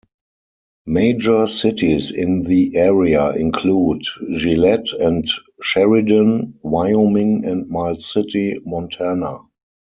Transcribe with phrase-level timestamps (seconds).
[0.87, 4.01] Major cities in the area include
[4.35, 5.27] Gillette and
[5.61, 9.37] Sheridan, Wyoming and Miles City, Montana.